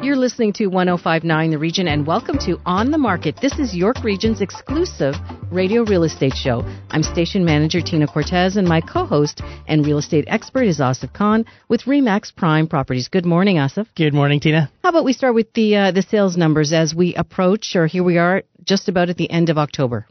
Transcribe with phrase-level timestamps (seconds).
[0.00, 3.36] You're listening to 1059 The Region and welcome to On the Market.
[3.42, 5.16] This is York Region's exclusive
[5.50, 6.62] radio real estate show.
[6.90, 11.46] I'm station manager Tina Cortez and my co-host and real estate expert is Asif Khan
[11.68, 13.08] with Remax Prime Properties.
[13.08, 13.88] Good morning, Asif.
[13.96, 14.70] Good morning, Tina.
[14.84, 18.04] How about we start with the uh, the sales numbers as we approach or here
[18.04, 20.06] we are just about at the end of October.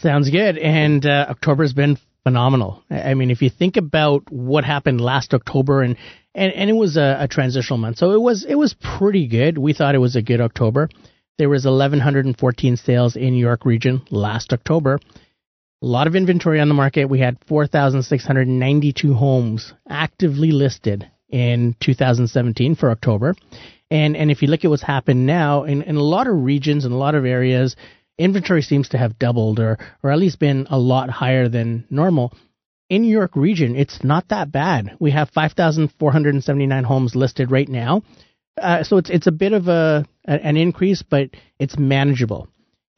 [0.00, 0.56] Sounds good.
[0.56, 2.82] And uh, October's been phenomenal.
[2.90, 5.96] I mean, if you think about what happened last October and
[6.34, 9.56] and, and it was a, a transitional month, so it was it was pretty good.
[9.56, 10.88] We thought it was a good October.
[11.38, 14.98] There was 1,114 sales in New York Region last October.
[15.82, 17.04] A lot of inventory on the market.
[17.04, 23.36] We had 4,692 homes actively listed in 2017 for October.
[23.88, 26.84] And and if you look at what's happened now in, in a lot of regions
[26.84, 27.76] and a lot of areas,
[28.18, 32.32] inventory seems to have doubled or or at least been a lot higher than normal
[32.88, 34.96] in New York region, it's not that bad.
[35.00, 38.02] We have 5,479 homes listed right now.
[38.60, 42.48] Uh, so it's it's a bit of a, an increase, but it's manageable.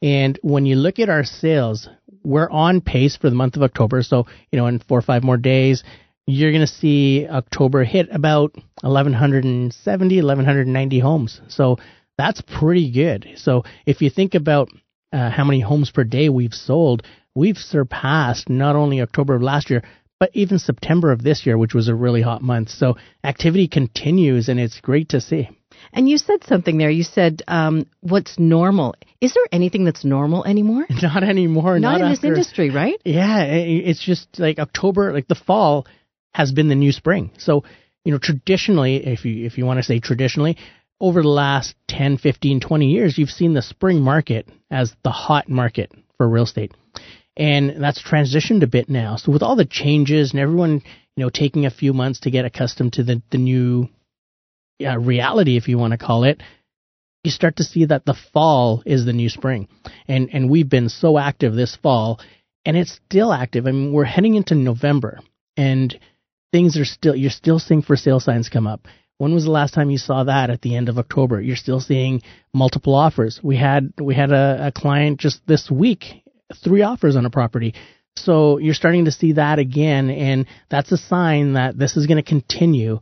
[0.01, 1.89] And when you look at our sales,
[2.23, 4.01] we're on pace for the month of October.
[4.03, 5.83] So you know, in four or five more days,
[6.25, 11.41] you're going to see October hit about 1,170, 1,190 homes.
[11.49, 11.77] So
[12.17, 13.27] that's pretty good.
[13.35, 14.69] So if you think about
[15.11, 17.03] uh, how many homes per day we've sold,
[17.35, 19.83] we've surpassed not only October of last year,
[20.19, 22.69] but even September of this year, which was a really hot month.
[22.69, 25.49] So activity continues, and it's great to see.
[25.93, 26.89] And you said something there.
[26.89, 28.95] You said um, what's normal.
[29.21, 30.85] Is there anything that's normal anymore?
[31.01, 31.79] Not anymore.
[31.79, 32.99] Not, not in after, this industry, right?
[33.05, 35.87] Yeah, it's just like October, like the fall
[36.33, 37.31] has been the new spring.
[37.37, 37.63] So,
[38.03, 40.57] you know, traditionally, if you if you want to say traditionally,
[41.01, 45.49] over the last 10, 15, 20 years, you've seen the spring market as the hot
[45.49, 46.73] market for real estate
[47.39, 49.15] and that's transitioned a bit now.
[49.15, 50.81] So with all the changes and everyone,
[51.15, 53.87] you know, taking a few months to get accustomed to the the new
[54.77, 56.41] yeah, reality, if you want to call it,
[57.23, 59.69] you start to see that the fall is the new spring,
[60.07, 62.19] and and we've been so active this fall,
[62.65, 63.67] and it's still active.
[63.67, 65.19] I mean, we're heading into November,
[65.55, 65.97] and
[66.51, 68.85] things are still you're still seeing for sale signs come up.
[69.19, 71.41] When was the last time you saw that at the end of October?
[71.41, 72.21] You're still seeing
[72.53, 73.37] multiple offers.
[73.43, 76.23] We had we had a, a client just this week
[76.63, 77.75] three offers on a property.
[78.15, 82.23] So you're starting to see that again, and that's a sign that this is going
[82.23, 83.01] to continue.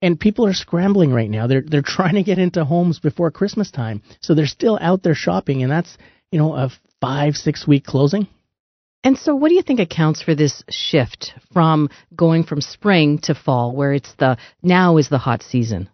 [0.00, 1.46] And people are scrambling right now.
[1.46, 5.14] They're they're trying to get into homes before Christmas time, so they're still out there
[5.14, 5.98] shopping, and that's
[6.32, 6.70] you know a
[7.02, 8.26] five six week closing.
[9.08, 13.34] And so, what do you think accounts for this shift from going from spring to
[13.34, 15.88] fall, where it's the now is the hot season?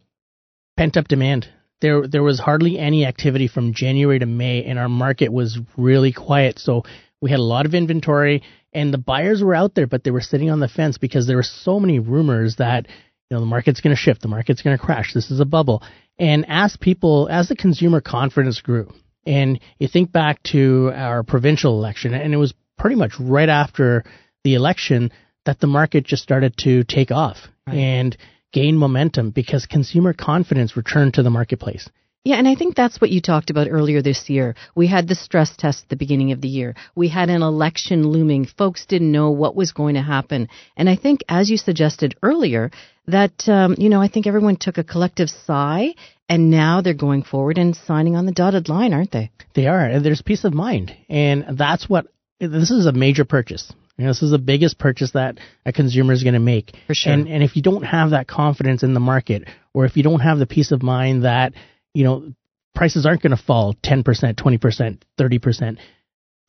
[0.77, 1.49] Pent up demand
[1.81, 6.13] there there was hardly any activity from January to May, and our market was really
[6.13, 6.59] quiet.
[6.59, 6.83] So
[7.21, 8.43] we had a lot of inventory,
[8.73, 11.37] and the buyers were out there, but they were sitting on the fence because there
[11.37, 12.89] were so many rumors that
[13.31, 15.45] you know the market's going to shift, the market's going to crash, this is a
[15.45, 15.85] bubble.
[16.19, 18.93] And as people, as the consumer confidence grew,
[19.25, 24.05] and you think back to our provincial election, and it was pretty much right after
[24.43, 25.13] the election
[25.45, 27.37] that the market just started to take off.
[27.67, 27.77] Right.
[27.77, 28.17] And
[28.53, 31.89] gain momentum because consumer confidence returned to the marketplace.
[32.25, 34.55] Yeah, and I think that's what you talked about earlier this year.
[34.75, 36.75] We had the stress test at the beginning of the year.
[36.95, 38.47] We had an election looming.
[38.47, 40.49] Folks didn't know what was going to happen.
[40.75, 42.71] And I think, as you suggested earlier,
[43.09, 45.95] that, um, you know, I think everyone took a collective sigh
[46.27, 49.31] and now they're going forward and signing on the dotted line, aren't they?
[49.55, 49.85] They are.
[49.85, 50.97] And there's peace of mind.
[51.11, 52.07] And that's what,
[52.41, 53.73] this is a major purchase.
[53.97, 56.77] You know, this is the biggest purchase that a consumer is going to make.
[56.87, 57.13] For sure.
[57.13, 60.21] And, and if you don't have that confidence in the market, or if you don't
[60.21, 61.53] have the peace of mind that,
[61.93, 62.33] you know,
[62.75, 65.79] prices aren't going to fall 10%, 20%, 30%,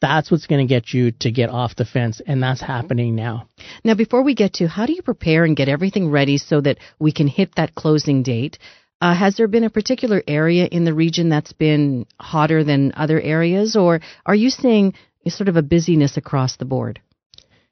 [0.01, 3.47] that's what's going to get you to get off the fence, and that's happening now.
[3.83, 6.79] Now, before we get to how do you prepare and get everything ready so that
[6.99, 8.57] we can hit that closing date,
[9.01, 13.19] uh, has there been a particular area in the region that's been hotter than other
[13.19, 14.93] areas, or are you seeing
[15.33, 17.01] sort of a busyness across the board?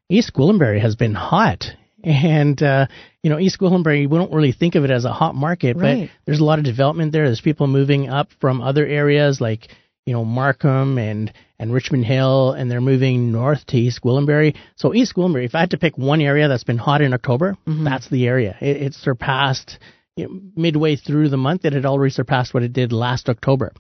[0.10, 1.66] East Gwillimbury has been hot.
[2.04, 2.88] And, uh,
[3.22, 6.10] you know, East Gwillimbury, we don't really think of it as a hot market, right.
[6.10, 7.26] but there's a lot of development there.
[7.26, 9.70] There's people moving up from other areas like,
[10.06, 14.58] you know, Markham and, and Richmond Hill, and they're moving north to East Gwillimbury.
[14.76, 17.56] So East Gwillimbury, if I had to pick one area that's been hot in October,
[17.66, 17.86] mm-hmm.
[17.86, 18.58] that's the area.
[18.60, 19.80] It, it surpassed,
[20.18, 23.72] you know, midway through the month, it had already surpassed what it did last October.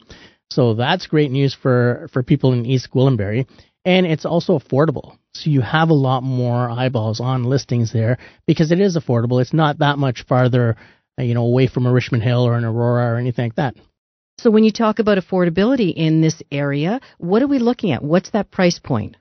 [0.51, 3.47] So that's great news for, for people in East Gwillimbury.
[3.85, 5.17] And it's also affordable.
[5.33, 9.41] So you have a lot more eyeballs on listings there because it is affordable.
[9.41, 10.77] It's not that much farther,
[11.19, 13.75] uh, you know, away from a Richmond Hill or an Aurora or anything like that.
[14.39, 18.03] So when you talk about affordability in this area, what are we looking at?
[18.03, 19.17] What's that price point?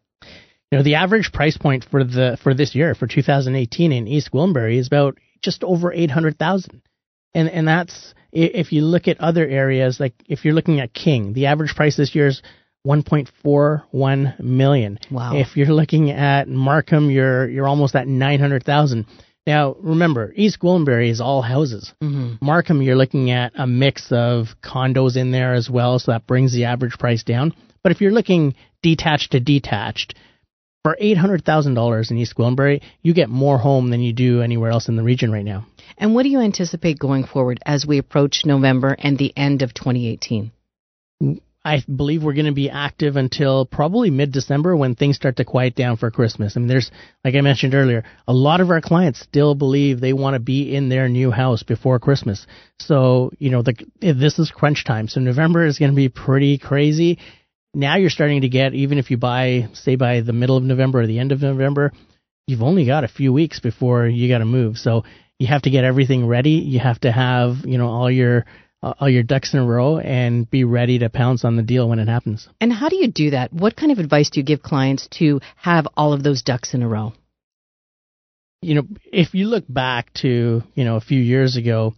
[0.71, 4.31] You know, the average price point for the for this year for 2018 in East
[4.33, 6.83] Gwillimbury is about just over 800,000.
[7.35, 11.33] And and that's if you look at other areas like if you're looking at King,
[11.33, 12.43] the average price this year is
[12.87, 14.99] 1.41 million.
[15.11, 15.37] Wow.
[15.37, 19.07] If you're looking at Markham, you're you're almost at 900,000.
[19.47, 21.93] Now, remember, East Gwillimbury is all houses.
[22.03, 22.45] Mm-hmm.
[22.45, 26.53] Markham, you're looking at a mix of condos in there as well, so that brings
[26.53, 27.53] the average price down.
[27.83, 30.15] But if you're looking detached to detached,
[30.83, 34.97] for $800,000 in East Gwillimbury, you get more home than you do anywhere else in
[34.97, 35.65] the region right now.
[35.97, 39.75] And what do you anticipate going forward as we approach November and the end of
[39.75, 40.51] 2018?
[41.65, 45.45] I believe we're going to be active until probably mid December when things start to
[45.45, 46.57] quiet down for Christmas.
[46.57, 46.91] I mean, there's,
[47.25, 50.75] like I mentioned earlier, a lot of our clients still believe they want to be
[50.75, 52.49] in their new house before Christmas.
[52.81, 55.07] So, you know, the, this is crunch time.
[55.07, 57.21] So November is going to be pretty crazy.
[57.75, 61.01] Now you're starting to get, even if you buy, say, by the middle of November
[61.01, 61.93] or the end of November,
[62.47, 64.77] you've only got a few weeks before you got to move.
[64.77, 65.05] So
[65.39, 66.51] you have to get everything ready.
[66.51, 68.45] You have to have, you know, all your
[68.83, 71.89] uh, all your ducks in a row and be ready to pounce on the deal
[71.89, 72.49] when it happens.
[72.61, 73.53] And how do you do that?
[73.53, 76.83] What kind of advice do you give clients to have all of those ducks in
[76.83, 77.13] a row?
[78.61, 81.95] You know, if you look back to, you know, a few years ago,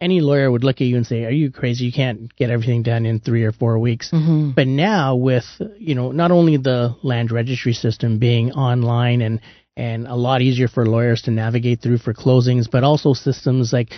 [0.00, 1.86] any lawyer would look at you and say, "Are you crazy?
[1.86, 4.50] You can't get everything done in 3 or 4 weeks." Mm-hmm.
[4.50, 5.46] But now with,
[5.78, 9.40] you know, not only the land registry system being online and
[9.76, 13.92] and a lot easier for lawyers to navigate through for closings, but also systems like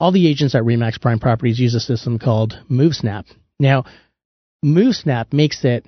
[0.00, 3.26] all the agents at Remax Prime Properties use a system called MoveSnap.
[3.60, 3.84] Now,
[4.64, 5.86] MoveSnap makes it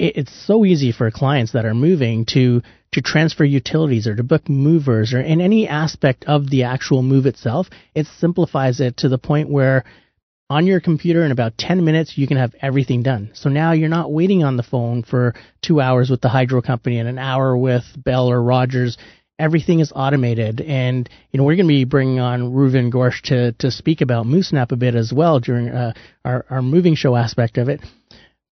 [0.00, 2.62] it's so easy for clients that are moving to
[2.92, 7.26] to transfer utilities or to book movers or in any aspect of the actual move
[7.26, 7.68] itself.
[7.94, 9.84] It simplifies it to the point where
[10.48, 13.30] on your computer in about 10 minutes you can have everything done.
[13.34, 16.98] So now you're not waiting on the phone for 2 hours with the hydro company
[16.98, 18.96] and an hour with Bell or Rogers
[19.38, 20.60] everything is automated.
[20.60, 24.26] And you know, we're going to be bringing on Reuven Gorsht to to speak about
[24.26, 25.94] MoveSnap a bit as well during uh,
[26.24, 27.80] our our moving show aspect of it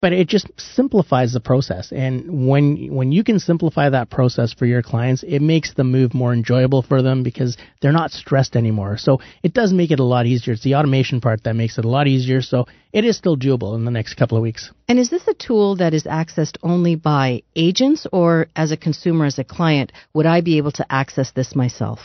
[0.02, 1.92] but it just simplifies the process.
[1.92, 6.14] And when when you can simplify that process for your clients, it makes the move
[6.14, 8.98] more enjoyable for them because they're not stressed anymore.
[8.98, 10.54] So it does make it a lot easier.
[10.54, 12.42] It's the automation part that makes it a lot easier.
[12.42, 14.72] So it is still doable in the next couple of weeks.
[14.88, 19.26] And is this a tool that is accessed only by agents or as a consumer
[19.26, 22.00] as a client, would I be able to access this myself?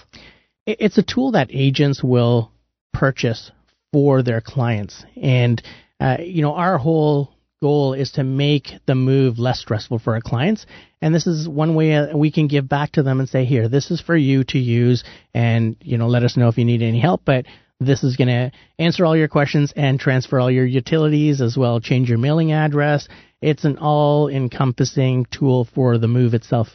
[0.67, 2.53] It's a tool that agents will
[2.93, 3.51] purchase
[3.93, 5.05] for their clients.
[5.21, 5.63] And
[5.99, 10.21] uh, you know, our whole goal is to make the move less stressful for our
[10.21, 10.67] clients.
[11.01, 13.69] And this is one way uh, we can give back to them and say, here,
[13.69, 15.05] this is for you to use
[15.35, 17.23] and, you know, let us know if you need any help.
[17.25, 17.47] But
[17.81, 21.81] this is going to answer all your questions and transfer all your utilities as well,
[21.81, 23.09] change your mailing address.
[23.41, 26.69] It's an all encompassing tool for the move itself.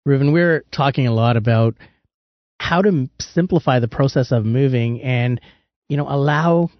[0.08, 1.76] Reuven, we're talking a lot about
[2.60, 5.40] how to simplify the process of moving and
[5.90, 6.72] you know allow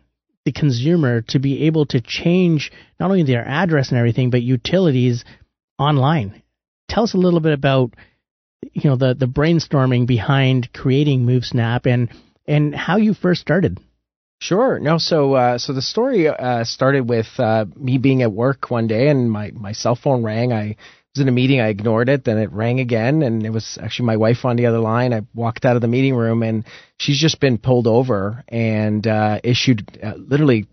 [0.46, 5.26] the consumer to be able to change not only their address and everything, but utilities
[5.78, 6.42] online.
[6.88, 7.96] Tell us a little bit about
[8.74, 12.10] you know the the brainstorming behind creating MoveSnap and
[12.48, 13.80] and how you first started.
[14.40, 14.80] Sure.
[14.80, 14.98] No.
[14.98, 19.10] So uh, so the story uh, started with uh, me being at work one day
[19.10, 20.54] and my my cell phone rang.
[20.54, 20.76] I
[21.16, 21.62] was in a meeting.
[21.62, 22.24] I ignored it.
[22.24, 25.14] Then it rang again, and it was actually my wife on the other line.
[25.14, 26.66] I walked out of the meeting room, and
[26.98, 30.68] she's just been pulled over and uh, issued uh, literally.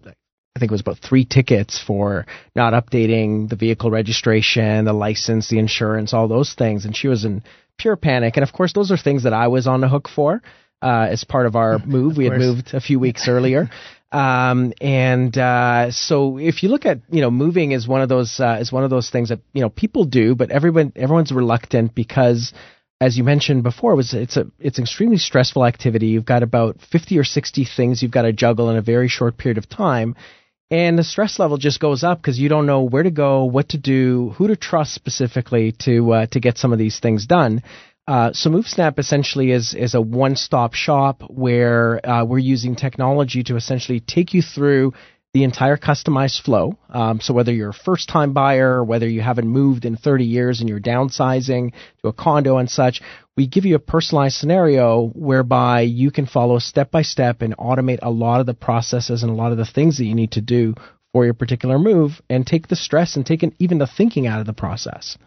[0.54, 5.48] I think it was about three tickets for not updating the vehicle registration, the license,
[5.48, 6.84] the insurance, all those things.
[6.84, 7.42] And she was in
[7.78, 8.36] pure panic.
[8.36, 10.42] And of course, those are things that I was on the hook for
[10.82, 12.12] uh, as part of our move.
[12.12, 13.70] Of we had moved a few weeks earlier.
[14.12, 18.38] Um, and uh, so if you look at you know moving is one of those
[18.38, 21.94] uh, is one of those things that you know people do, but everyone everyone's reluctant
[21.94, 22.52] because
[23.00, 26.06] as you mentioned before, was it's a it's an extremely stressful activity.
[26.08, 29.38] You've got about 50 or 60 things you've got to juggle in a very short
[29.38, 30.14] period of time.
[30.70, 33.70] And the stress level just goes up because you don't know where to go, what
[33.70, 37.62] to do, who to trust specifically to uh, to get some of these things done.
[38.06, 43.56] Uh, so MoveSnap essentially is is a one-stop shop where uh, we're using technology to
[43.56, 44.92] essentially take you through
[45.34, 46.76] the entire customized flow.
[46.90, 50.68] Um, so whether you're a first-time buyer, whether you haven't moved in 30 years and
[50.68, 53.00] you're downsizing to a condo and such,
[53.34, 58.00] we give you a personalized scenario whereby you can follow step by step and automate
[58.02, 60.42] a lot of the processes and a lot of the things that you need to
[60.42, 60.74] do
[61.12, 64.46] for your particular move, and take the stress and take even the thinking out of
[64.46, 65.18] the process.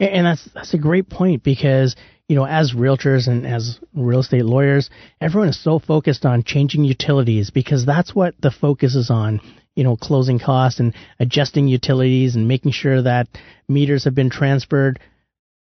[0.00, 1.94] And that's that's a great point because
[2.28, 4.88] you know, as realtors and as real estate lawyers,
[5.20, 9.40] everyone is so focused on changing utilities because that's what the focus is on.
[9.76, 13.28] You know, closing costs and adjusting utilities and making sure that
[13.68, 15.00] meters have been transferred.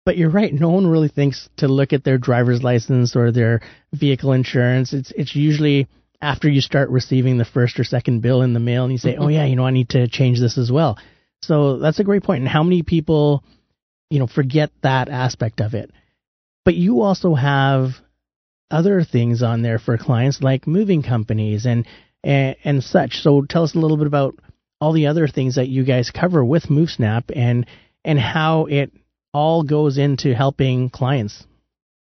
[0.05, 0.53] But you're right.
[0.53, 3.61] No one really thinks to look at their driver's license or their
[3.93, 4.93] vehicle insurance.
[4.93, 5.87] It's it's usually
[6.21, 9.13] after you start receiving the first or second bill in the mail and you say,
[9.13, 9.23] mm-hmm.
[9.23, 10.97] "Oh yeah, you know, I need to change this as well."
[11.41, 12.41] So that's a great point.
[12.41, 13.43] And how many people,
[14.11, 15.91] you know, forget that aspect of it?
[16.65, 17.91] But you also have
[18.69, 21.87] other things on there for clients like moving companies and,
[22.23, 23.15] and and such.
[23.15, 24.35] So tell us a little bit about
[24.79, 27.65] all the other things that you guys cover with MoveSnap and
[28.03, 28.91] and how it
[29.33, 31.45] all goes into helping clients.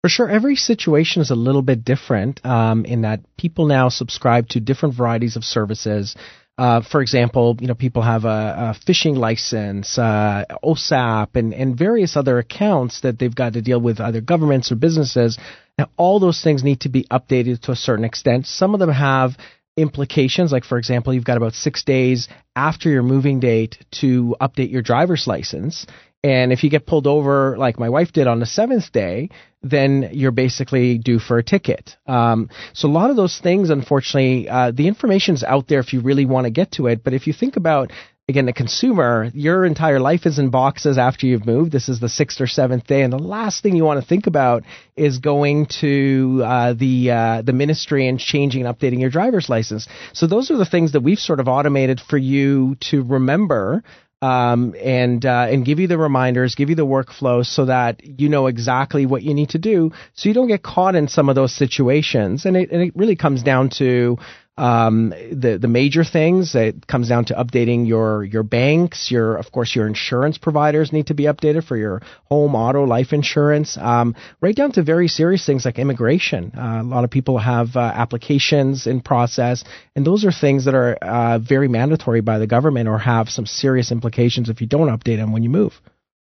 [0.01, 4.50] For sure, every situation is a little bit different um, in that people now subscribe
[4.50, 6.15] to different varieties of services
[6.57, 11.77] uh, for example, you know, people have a, a fishing license, uh, OSAP, and, and
[11.77, 15.39] various other accounts that they've got to deal with either governments or businesses.
[15.79, 18.45] Now, all those things need to be updated to a certain extent.
[18.45, 19.31] Some of them have
[19.77, 24.72] implications, like for example, you've got about six days after your moving date to update
[24.72, 25.86] your driver's license.
[26.24, 29.30] And if you get pulled over, like my wife did on the seventh day,
[29.62, 31.98] then you're basically due for a ticket.
[32.08, 36.00] Um, so a lot of those things, unfortunately, uh, the information's out there if you
[36.01, 37.03] really want to get to it.
[37.03, 37.92] But if you think about
[38.30, 41.72] again, the consumer, your entire life is in boxes after you've moved.
[41.72, 44.27] This is the sixth or seventh day, and the last thing you want to think
[44.27, 44.63] about
[44.96, 49.88] is going to uh, the uh, the ministry and changing and updating your driver's license.
[50.13, 53.84] So those are the things that we've sort of automated for you to remember
[54.22, 58.30] um, and uh, and give you the reminders, give you the workflow, so that you
[58.30, 61.36] know exactly what you need to do, so you don't get caught in some of
[61.36, 62.46] those situations.
[62.46, 64.18] And it, and it really comes down to
[64.57, 66.53] um, the the major things.
[66.53, 69.10] It comes down to updating your your banks.
[69.10, 73.13] Your of course your insurance providers need to be updated for your home, auto, life
[73.13, 73.77] insurance.
[73.77, 76.51] Um, right down to very serious things like immigration.
[76.55, 79.63] Uh, a lot of people have uh, applications in process,
[79.95, 83.45] and those are things that are uh, very mandatory by the government or have some
[83.45, 85.74] serious implications if you don't update them when you move.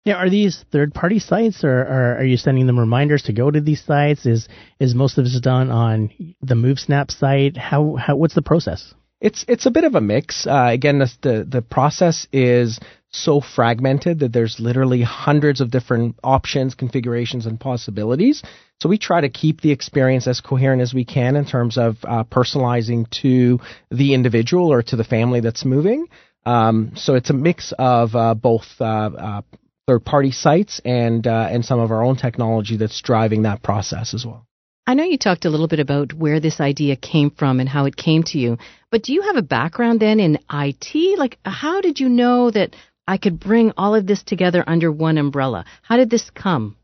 [0.07, 3.59] Yeah, are these third-party sites, or, or, are you sending them reminders to go to
[3.59, 4.25] these sites?
[4.25, 4.47] Is
[4.79, 6.11] is most of this done on
[6.41, 7.57] the MoveSnap site?
[7.57, 8.93] How, how what's the process?
[9.19, 10.47] It's it's a bit of a mix.
[10.47, 16.15] Uh, again, the, the the process is so fragmented that there's literally hundreds of different
[16.23, 18.43] options, configurations, and possibilities.
[18.81, 21.97] So we try to keep the experience as coherent as we can in terms of
[22.05, 23.59] uh, personalizing to
[23.91, 26.07] the individual or to the family that's moving.
[26.45, 29.41] Um, so it's a mix of uh, both uh, uh
[29.88, 34.13] third party sites and uh, and some of our own technology that's driving that process
[34.13, 34.46] as well.
[34.86, 37.86] I know you talked a little bit about where this idea came from and how
[37.86, 38.58] it came to you,
[38.89, 41.20] but do you have a background then in IT?
[41.20, 42.74] Like, how did you know that
[43.06, 45.65] I could bring all of this together under one umbrella?
[45.82, 46.77] How did this come?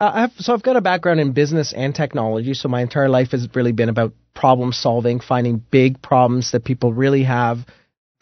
[0.00, 2.54] Uh, I've, so I've got a background in business and technology.
[2.54, 6.92] So my entire life has really been about problem solving, finding big problems that people
[6.92, 7.58] really have,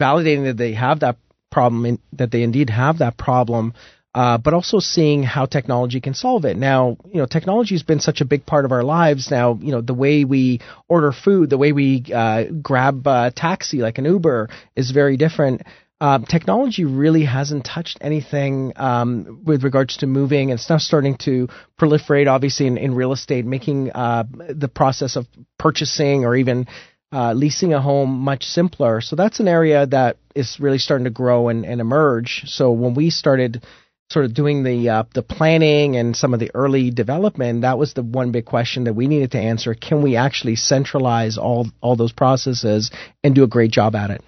[0.01, 1.17] validating that they have that
[1.51, 3.73] problem, in, that they indeed have that problem,
[4.15, 6.55] uh, but also seeing how technology can solve it.
[6.55, 9.31] Now, you know, technology has been such a big part of our lives.
[9.31, 13.79] Now, you know, the way we order food, the way we uh, grab a taxi
[13.79, 15.63] like an Uber is very different.
[15.99, 21.47] Um, technology really hasn't touched anything um, with regards to moving and stuff starting to
[21.79, 25.27] proliferate, obviously, in, in real estate, making uh, the process of
[25.57, 26.67] purchasing or even
[27.13, 28.99] uh, leasing a home much simpler.
[28.99, 32.43] So that's an area that is really starting to grow and, and emerge.
[32.47, 33.63] So when we started
[34.09, 37.93] sort of doing the uh, the planning and some of the early development, that was
[37.93, 39.73] the one big question that we needed to answer.
[39.73, 42.91] Can we actually centralize all all those processes
[43.23, 44.21] and do a great job at it?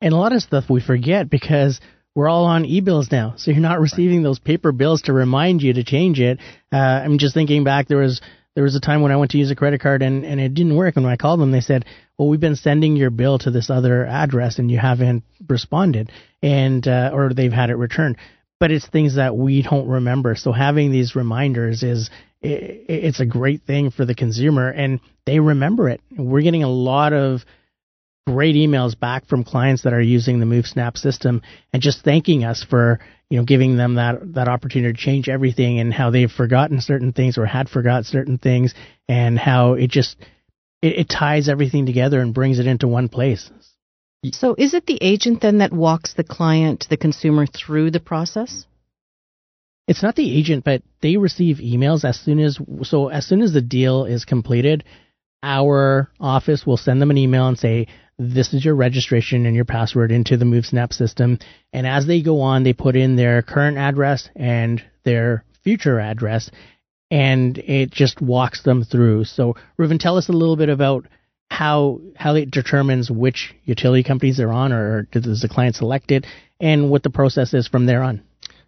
[0.00, 1.80] And a lot of stuff we forget because
[2.14, 5.72] we're all on e-bills now, so you're not receiving those paper bills to remind you
[5.74, 6.38] to change it.
[6.70, 7.88] Uh, I'm just thinking back.
[7.88, 8.20] There was
[8.54, 10.52] there was a time when I went to use a credit card and, and it
[10.52, 10.96] didn't work.
[10.96, 11.86] And when I called them, they said,
[12.18, 16.12] well, we've been sending your bill to this other address and you haven't responded,
[16.42, 18.16] and uh, or they've had it returned.
[18.62, 20.36] But it's things that we don't remember.
[20.36, 25.40] So having these reminders is it, it's a great thing for the consumer, and they
[25.40, 26.00] remember it.
[26.16, 27.44] We're getting a lot of
[28.24, 31.42] great emails back from clients that are using the MoveSnap system
[31.72, 33.00] and just thanking us for
[33.30, 37.12] you know giving them that that opportunity to change everything and how they've forgotten certain
[37.12, 38.74] things or had forgot certain things
[39.08, 40.16] and how it just
[40.82, 43.50] it, it ties everything together and brings it into one place.
[44.30, 48.66] So is it the agent then that walks the client, the consumer through the process?
[49.88, 53.52] It's not the agent, but they receive emails as soon as so as soon as
[53.52, 54.84] the deal is completed,
[55.42, 59.64] our office will send them an email and say this is your registration and your
[59.64, 61.40] password into the MoveSnap system.
[61.72, 66.48] And as they go on, they put in their current address and their future address,
[67.10, 69.24] and it just walks them through.
[69.24, 71.06] So, Reuven, tell us a little bit about
[71.52, 76.26] how how it determines which utility companies they're on, or does the client select it,
[76.58, 78.22] and what the process is from there on.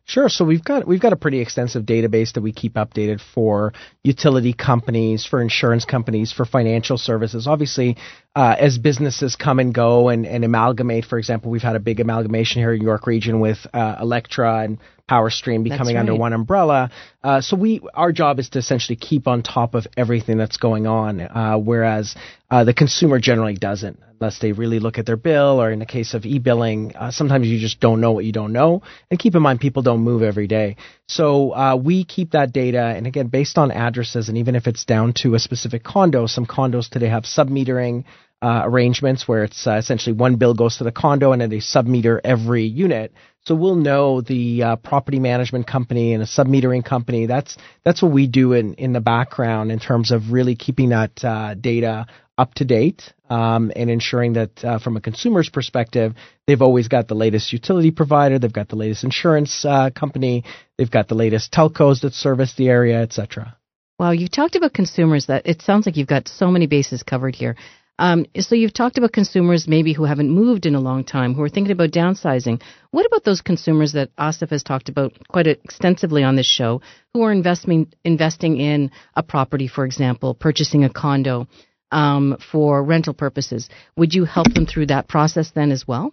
[0.05, 0.29] Sure.
[0.29, 3.73] So we've got we've got a pretty extensive database that we keep updated for
[4.03, 7.47] utility companies, for insurance companies, for financial services.
[7.47, 7.97] Obviously,
[8.37, 12.01] uh, as businesses come and go and, and amalgamate, for example, we've had a big
[12.01, 16.01] amalgamation here in York Region with uh, Alectra and PowerStream becoming right.
[16.01, 16.91] under one umbrella.
[17.23, 20.87] Uh, so we our job is to essentially keep on top of everything that's going
[20.87, 22.17] on, uh, whereas
[22.51, 25.87] uh, the consumer generally doesn't unless they really look at their bill or in the
[25.87, 28.83] case of e-billing, uh, sometimes you just don't know what you don't know.
[29.11, 30.77] And keep in mind, people don't move every day.
[31.09, 34.85] So uh, we keep that data, and again, based on addresses, and even if it's
[34.85, 38.05] down to a specific condo, some condos today have submetering
[38.45, 41.61] uh, arrangements where it's uh, essentially one bill goes to the condo and then they
[41.61, 43.15] submeter every unit.
[43.47, 47.25] So we'll know the uh, property management company and a submetering company.
[47.25, 51.25] That's that's what we do in in the background in terms of really keeping that
[51.25, 56.15] uh, data up to date um, and ensuring that uh, from a consumer's perspective,
[56.47, 60.45] they've always got the latest utility provider, they've got the latest insurance uh, company,
[60.77, 63.57] they've got the latest telcos that service the area, etc.
[63.99, 65.27] Wow, you talked about consumers.
[65.27, 67.57] That it sounds like you've got so many bases covered here.
[67.99, 71.43] Um, so you've talked about consumers maybe who haven't moved in a long time, who
[71.43, 72.61] are thinking about downsizing.
[72.91, 76.81] What about those consumers that Asif has talked about quite extensively on this show,
[77.13, 81.47] who are investing investing in a property, for example, purchasing a condo
[81.93, 83.69] um, for rental purposes?
[83.97, 86.13] Would you help them through that process then as well?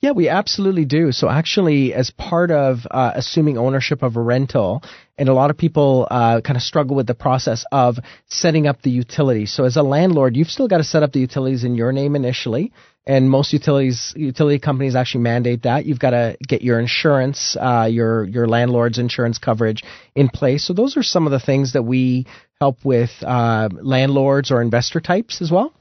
[0.00, 1.12] Yeah, we absolutely do.
[1.12, 4.82] So actually, as part of uh, assuming ownership of a rental,
[5.16, 8.82] and a lot of people uh, kind of struggle with the process of setting up
[8.82, 9.52] the utilities.
[9.52, 12.16] So as a landlord, you've still got to set up the utilities in your name
[12.16, 12.72] initially,
[13.06, 15.86] and most utilities utility companies actually mandate that.
[15.86, 19.82] You've got to get your insurance, uh, your your landlord's insurance coverage
[20.14, 20.66] in place.
[20.66, 22.26] So those are some of the things that we
[22.60, 25.72] help with uh, landlords or investor types as well.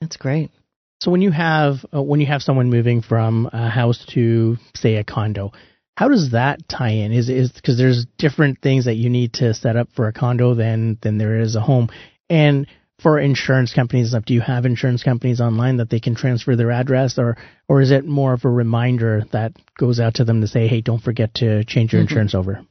[0.00, 0.50] That's great.
[1.00, 4.96] So when you have uh, when you have someone moving from a house to say
[4.96, 5.52] a condo,
[5.96, 7.12] how does that tie in?
[7.12, 10.54] Is is because there's different things that you need to set up for a condo
[10.54, 11.90] than than there is a home,
[12.30, 12.66] and
[13.00, 17.18] for insurance companies do you have insurance companies online that they can transfer their address
[17.18, 17.36] or
[17.68, 20.80] or is it more of a reminder that goes out to them to say hey
[20.80, 22.08] don't forget to change your mm-hmm.
[22.08, 22.64] insurance over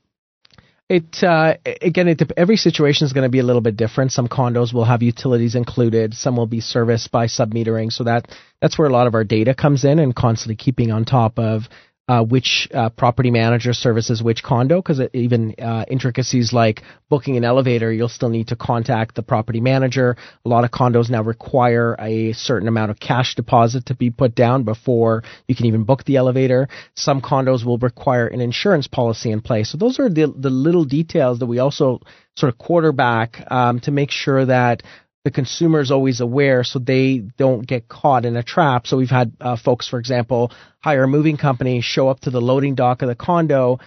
[0.87, 4.11] it uh, again, it, every situation is going to be a little bit different.
[4.11, 6.13] Some condos will have utilities included.
[6.13, 7.91] Some will be serviced by submetering.
[7.91, 8.27] So that
[8.61, 11.63] that's where a lot of our data comes in, and constantly keeping on top of
[12.07, 17.43] uh, which uh, property manager services which condo, because even uh, intricacies like booking an
[17.43, 20.15] elevator, you'll still need to contact the property manager.
[20.45, 24.35] A lot of condos now require a certain amount of cash deposit to be put
[24.35, 26.67] down before you can even book the elevator.
[26.95, 29.71] Some condos will require an insurance policy in place.
[29.71, 32.01] So those are the, the little details that we also
[32.35, 34.83] sort of quarterback um, to make sure that
[35.25, 38.85] the consumer is always aware so they don't get caught in a trap.
[38.85, 42.39] So we've had uh, folks, for example, hire a moving company, show up to the
[42.39, 43.79] loading dock of the condo,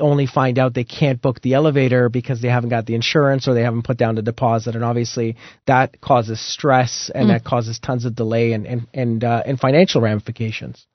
[0.00, 3.52] only find out they can't book the elevator because they haven't got the insurance or
[3.52, 4.74] they haven't put down the deposit.
[4.74, 7.28] And obviously that causes stress and mm.
[7.28, 10.86] that causes tons of delay and, and, and, uh, and financial ramifications.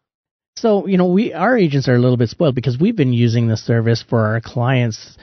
[0.56, 3.48] So, you know, we, our agents are a little bit spoiled because we've been using
[3.48, 5.16] the service for our clients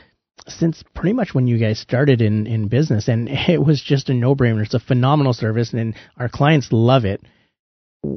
[0.46, 4.14] since pretty much when you guys started in, in business, and it was just a
[4.14, 4.64] no brainer.
[4.64, 7.22] It's a phenomenal service, and our clients love it.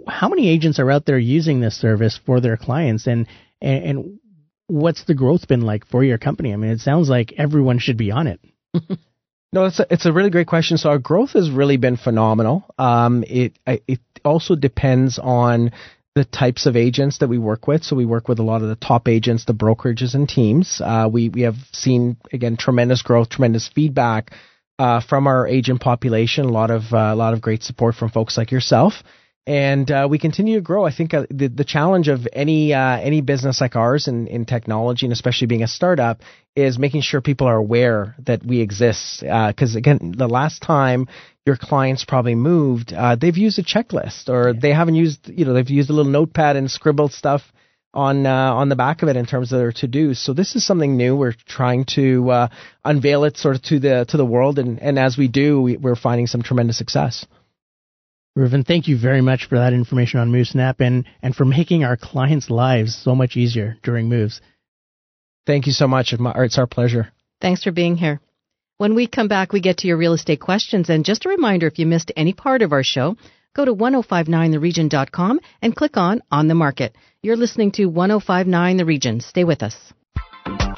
[0.08, 3.28] How many agents are out there using this service for their clients, and,
[3.62, 4.20] and, and
[4.68, 6.54] what's the growth been like for your company?
[6.54, 8.40] I mean, it sounds like everyone should be on it.
[9.54, 10.78] No, it's a, it's a really great question.
[10.78, 12.64] So our growth has really been phenomenal.
[12.78, 15.72] Um, it it also depends on
[16.16, 17.84] the types of agents that we work with.
[17.84, 20.82] So we work with a lot of the top agents, the brokerages and teams.
[20.84, 24.32] Uh, we we have seen again tremendous growth, tremendous feedback
[24.78, 26.46] uh, from our agent population.
[26.46, 28.94] A lot of uh, a lot of great support from folks like yourself.
[29.48, 30.86] And uh, we continue to grow.
[30.86, 34.46] I think uh, the the challenge of any uh, any business like ours in, in
[34.46, 36.22] technology, and especially being a startup,
[36.56, 39.22] is making sure people are aware that we exist.
[39.22, 41.08] Because uh, again, the last time
[41.46, 44.60] your clients probably moved, uh, they've used a checklist, or yeah.
[44.62, 47.42] they haven't used you know they've used a little notepad and scribbled stuff
[47.96, 50.20] on uh, on the back of it in terms of their to dos.
[50.20, 51.16] So this is something new.
[51.16, 52.48] We're trying to
[52.86, 55.78] unveil it sort of to the to the world, and, and as we do, we,
[55.78, 57.26] we're finding some tremendous success.
[58.38, 61.98] Reuven, thank you very much for that information on MoveSnap and, and for making our
[61.98, 64.40] clients' lives so much easier during moves.
[65.46, 66.14] Thank you so much.
[66.14, 67.12] It's our pleasure.
[67.42, 68.22] Thanks for being here.
[68.78, 70.90] When we come back, we get to your real estate questions.
[70.90, 73.18] And just a reminder if you missed any part of our show,
[73.54, 76.96] go to 1059theregion.com and click on On the Market.
[77.22, 79.20] You're listening to 1059 The Region.
[79.20, 79.76] Stay with us.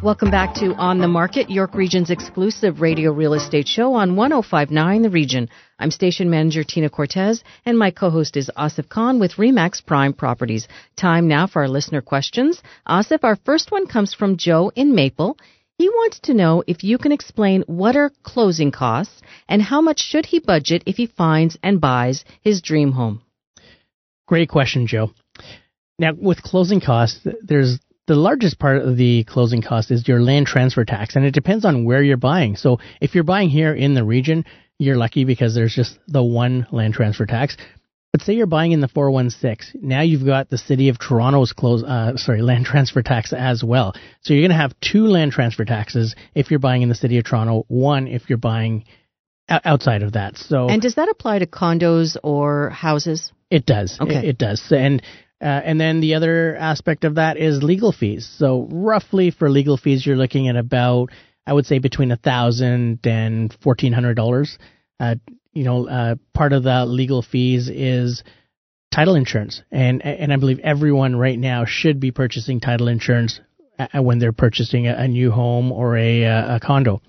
[0.00, 5.02] Welcome back to On the Market, York Region's exclusive radio real estate show on 1059
[5.02, 5.48] The Region.
[5.76, 10.68] I'm station manager Tina Cortez, and my co-host is Asif Khan with Remax Prime Properties.
[10.96, 12.62] Time now for our listener questions.
[12.88, 15.36] Asif, our first one comes from Joe in Maple.
[15.78, 19.98] He wants to know if you can explain what are closing costs and how much
[19.98, 23.20] should he budget if he finds and buys his dream home.
[24.28, 25.10] Great question, Joe.
[25.98, 30.46] Now, with closing costs, there's the largest part of the closing cost is your land
[30.46, 32.56] transfer tax, and it depends on where you're buying.
[32.56, 34.46] So if you're buying here in the region,
[34.78, 37.56] you're lucky because there's just the one land transfer tax.
[38.10, 41.84] But say you're buying in the 416, now you've got the city of Toronto's close,
[41.84, 43.94] uh, sorry, land transfer tax as well.
[44.22, 47.18] So you're going to have two land transfer taxes if you're buying in the city
[47.18, 48.86] of Toronto, one if you're buying
[49.50, 50.38] outside of that.
[50.38, 53.32] So and does that apply to condos or houses?
[53.50, 53.98] It does.
[54.00, 54.16] Okay.
[54.16, 54.62] It, it does.
[54.70, 55.02] And
[55.40, 58.28] uh, and then the other aspect of that is legal fees.
[58.38, 61.10] So roughly for legal fees, you're looking at about,
[61.46, 64.58] I would say, between a thousand and fourteen hundred dollars.
[64.98, 65.14] Uh,
[65.52, 68.22] you know, uh, part of the legal fees is
[68.92, 73.40] title insurance, and and I believe everyone right now should be purchasing title insurance
[73.78, 77.00] uh, when they're purchasing a, a new home or a, uh, a condo.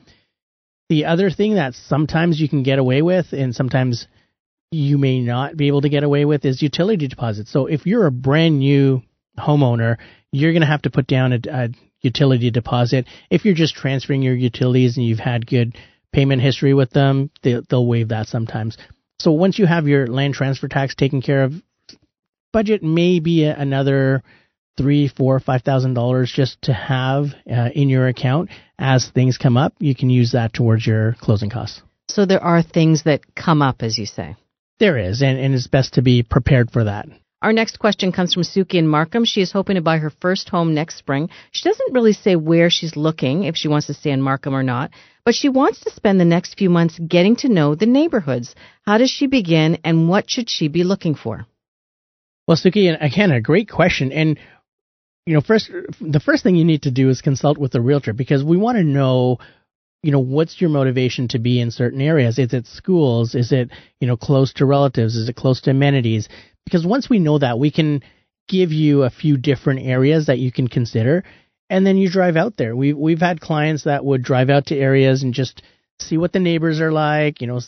[0.89, 4.07] The other thing that sometimes you can get away with, and sometimes
[4.71, 7.51] you may not be able to get away with is utility deposits.
[7.51, 9.01] So if you're a brand new
[9.37, 9.97] homeowner,
[10.31, 11.69] you're going to have to put down a, a
[12.01, 13.07] utility deposit.
[13.29, 15.75] If you're just transferring your utilities and you've had good
[16.13, 18.77] payment history with them, they, they'll waive that sometimes.
[19.19, 21.53] So once you have your land transfer tax taken care of,
[22.53, 24.23] budget may be another
[24.77, 29.57] three, four, five thousand dollars just to have uh, in your account as things come
[29.57, 29.73] up.
[29.79, 31.81] You can use that towards your closing costs.
[32.07, 34.35] So there are things that come up, as you say.
[34.79, 37.07] There is, and, and it's best to be prepared for that.
[37.41, 39.23] Our next question comes from Suki in Markham.
[39.23, 41.29] She is hoping to buy her first home next spring.
[41.51, 44.63] She doesn't really say where she's looking, if she wants to stay in Markham or
[44.63, 44.91] not,
[45.23, 48.55] but she wants to spend the next few months getting to know the neighborhoods.
[48.85, 51.45] How does she begin, and what should she be looking for?
[52.45, 54.11] Well, Suki, again, a great question.
[54.11, 54.39] And,
[55.25, 55.69] you know, first,
[56.01, 58.77] the first thing you need to do is consult with a realtor because we want
[58.77, 59.37] to know
[60.01, 62.39] you know, what's your motivation to be in certain areas?
[62.39, 63.35] Is it schools?
[63.35, 65.15] Is it, you know, close to relatives?
[65.15, 66.29] Is it close to amenities?
[66.65, 68.01] Because once we know that, we can
[68.47, 71.23] give you a few different areas that you can consider.
[71.69, 72.75] And then you drive out there.
[72.75, 75.61] We've, we've had clients that would drive out to areas and just
[75.99, 77.59] see what the neighbors are like, you know,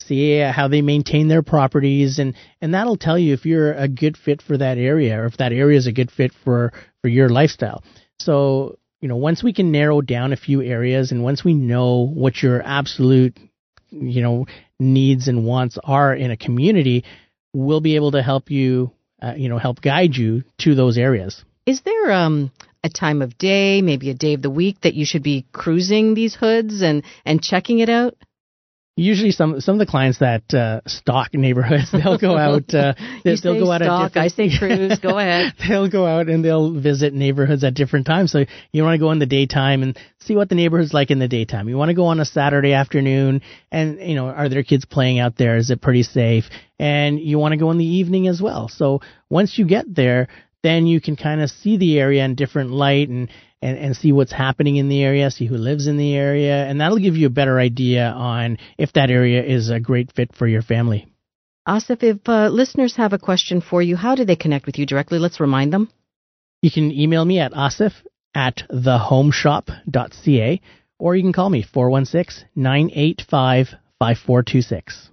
[0.00, 2.18] see how they maintain their properties.
[2.18, 5.36] And, and that'll tell you if you're a good fit for that area or if
[5.38, 6.72] that area is a good fit for,
[7.02, 7.82] for your lifestyle.
[8.20, 12.06] So you know, once we can narrow down a few areas and once we know
[12.06, 13.38] what your absolute,
[13.90, 14.46] you know,
[14.78, 17.04] needs and wants are in a community,
[17.54, 21.44] we'll be able to help you, uh, you know, help guide you to those areas.
[21.66, 22.52] Is there um,
[22.84, 26.14] a time of day, maybe a day of the week that you should be cruising
[26.14, 28.16] these hoods and, and checking it out?
[29.00, 33.36] Usually some some of the clients that uh, stalk neighborhoods they'll go out uh, they,
[33.42, 34.98] will go out different, I say cruise.
[34.98, 35.54] Go ahead.
[35.66, 38.30] They'll go out and they'll visit neighborhoods at different times.
[38.30, 41.18] So you want to go in the daytime and see what the neighborhood's like in
[41.18, 41.68] the daytime.
[41.68, 43.40] You want to go on a Saturday afternoon
[43.72, 45.56] and you know are there kids playing out there?
[45.56, 46.44] Is it pretty safe?
[46.78, 48.68] And you want to go in the evening as well.
[48.68, 50.28] So once you get there
[50.62, 53.30] then you can kind of see the area in different light and
[53.62, 56.80] and, and see what's happening in the area, see who lives in the area, and
[56.80, 60.46] that'll give you a better idea on if that area is a great fit for
[60.46, 61.06] your family.
[61.68, 64.86] Asif, if uh, listeners have a question for you, how do they connect with you
[64.86, 65.18] directly?
[65.18, 65.90] Let's remind them.
[66.62, 67.92] You can email me at asif
[68.34, 70.60] at thehomeshop.ca
[70.98, 73.68] or you can call me 416 985
[73.98, 75.10] 5426.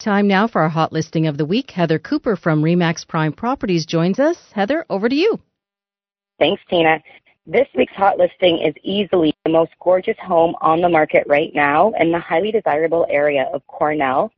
[0.00, 1.70] Time now for our hot listing of the week.
[1.70, 4.38] Heather Cooper from Remax Prime Properties joins us.
[4.52, 5.38] Heather, over to you.
[6.38, 7.02] Thanks, Tina.
[7.46, 11.90] This week's hot listing is easily the most gorgeous home on the market right now
[11.98, 14.30] in the highly desirable area of Cornell.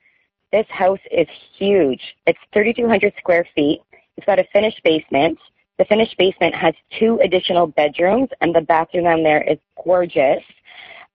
[0.52, 1.26] This house is
[1.58, 2.00] huge.
[2.26, 3.80] It's 3,200 square feet.
[4.16, 5.36] It's got a finished basement.
[5.78, 10.42] The finished basement has two additional bedrooms, and the bathroom down there is gorgeous.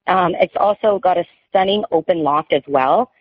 [0.08, 3.12] Um, it's also got a stunning open loft as well.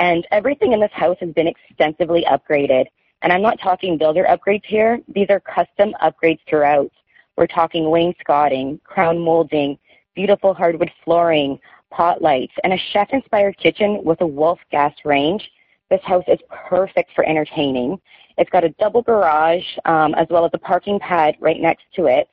[0.00, 2.86] And everything in this house has been extensively upgraded.
[3.22, 5.00] And I'm not talking builder upgrades here.
[5.08, 6.90] These are custom upgrades throughout.
[7.36, 9.78] We're talking wainscoting, crown molding,
[10.14, 11.58] beautiful hardwood flooring,
[11.90, 15.50] pot lights, and a chef-inspired kitchen with a Wolf gas range.
[15.90, 18.00] This house is perfect for entertaining.
[18.38, 22.06] It's got a double garage um, as well as a parking pad right next to
[22.06, 22.28] it.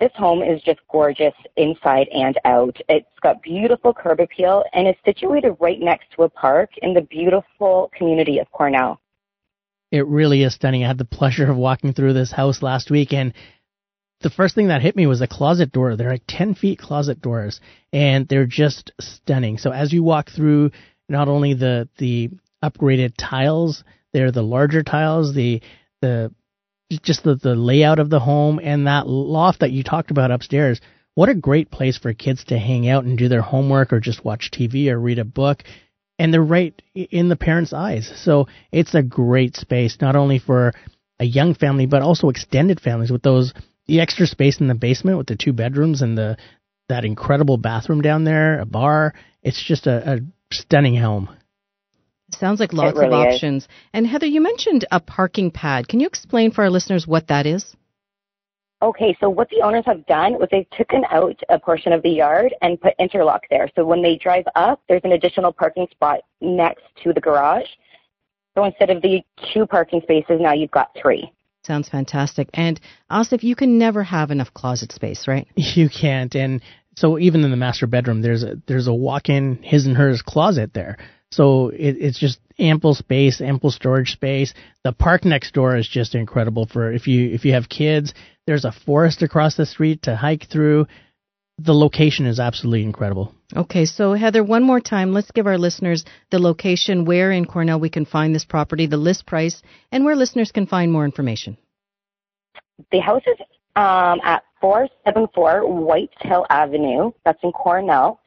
[0.00, 2.76] This home is just gorgeous inside and out.
[2.88, 7.02] It's got beautiful curb appeal and is situated right next to a park in the
[7.02, 9.00] beautiful community of Cornell.
[9.92, 10.82] It really is stunning.
[10.82, 13.32] I had the pleasure of walking through this house last week and
[14.22, 15.96] the first thing that hit me was a closet door.
[15.96, 17.60] They're like 10 feet closet doors
[17.92, 19.58] and they're just stunning.
[19.58, 20.70] So as you walk through
[21.08, 22.30] not only the, the
[22.62, 25.62] upgraded tiles, they're the larger tiles, the,
[26.00, 26.32] the
[27.02, 30.80] just the, the layout of the home and that loft that you talked about upstairs.
[31.14, 34.24] What a great place for kids to hang out and do their homework or just
[34.24, 35.62] watch TV or read a book.
[36.18, 38.10] And they're right in the parents' eyes.
[38.16, 40.72] So it's a great space, not only for
[41.18, 43.52] a young family, but also extended families with those,
[43.86, 46.36] the extra space in the basement with the two bedrooms and the,
[46.88, 49.14] that incredible bathroom down there, a bar.
[49.42, 50.18] It's just a, a
[50.52, 51.28] stunning home.
[52.30, 53.64] Sounds like lots really of options.
[53.64, 53.68] Is.
[53.92, 55.88] And Heather, you mentioned a parking pad.
[55.88, 57.76] Can you explain for our listeners what that is?
[58.82, 62.10] Okay, so what the owners have done was they've taken out a portion of the
[62.10, 63.68] yard and put interlock there.
[63.76, 67.68] So when they drive up, there's an additional parking spot next to the garage.
[68.56, 69.22] So instead of the
[69.54, 71.32] two parking spaces, now you've got three.
[71.64, 72.48] Sounds fantastic.
[72.54, 75.46] And Asif, you can never have enough closet space, right?
[75.56, 76.34] You can't.
[76.34, 76.60] And
[76.96, 80.74] so even in the master bedroom, there's a there's a walk-in his and hers closet
[80.74, 80.98] there.
[81.30, 84.52] So it, it's just ample space, ample storage space.
[84.84, 88.12] The park next door is just incredible for if you if you have kids.
[88.46, 90.86] There's a forest across the street to hike through.
[91.64, 93.32] The location is absolutely incredible.
[93.54, 97.78] Okay, so Heather, one more time, let's give our listeners the location where in Cornell
[97.78, 101.56] we can find this property, the list price, and where listeners can find more information.
[102.90, 103.36] The house is
[103.76, 107.12] um, at 474 White Hill Avenue.
[107.24, 108.18] That's in Cornell.